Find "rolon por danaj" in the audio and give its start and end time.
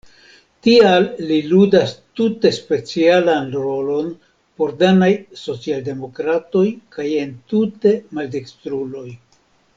3.67-5.11